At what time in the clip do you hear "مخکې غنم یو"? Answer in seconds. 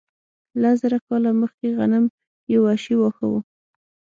1.41-2.61